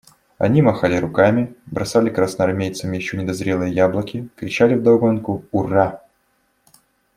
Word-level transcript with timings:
Они 0.39 0.63
махали 0.63 0.95
руками, 0.97 1.53
бросали 1.67 2.09
красноармейцам 2.09 2.91
еще 2.93 3.17
недозрелые 3.17 3.71
яблоки, 3.71 4.29
кричали 4.35 4.73
вдогонку 4.73 5.45
«ура». 5.51 6.01